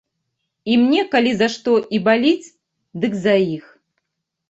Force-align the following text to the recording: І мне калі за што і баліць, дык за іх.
І 0.71 0.77
мне 0.83 1.03
калі 1.13 1.35
за 1.43 1.51
што 1.57 1.71
і 1.99 2.01
баліць, 2.09 2.53
дык 3.07 3.13
за 3.29 3.41
іх. 3.55 3.73